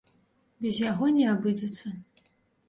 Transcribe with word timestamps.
Без 0.65 0.79
яго 0.91 1.09
не 1.17 1.27
абыдзецца. 1.35 1.93